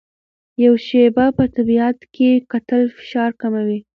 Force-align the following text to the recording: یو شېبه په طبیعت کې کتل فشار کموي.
یو 0.63 0.73
شېبه 0.87 1.25
په 1.37 1.43
طبیعت 1.55 1.99
کې 2.15 2.29
کتل 2.51 2.81
فشار 2.97 3.31
کموي. 3.41 3.79